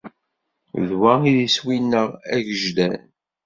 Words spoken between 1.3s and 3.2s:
d iswi-nneɣ agejdan.